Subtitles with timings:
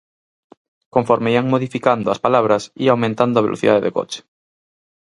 [0.95, 4.19] Conforme ían modificando as palabras ía aumentando a velocidade do coche.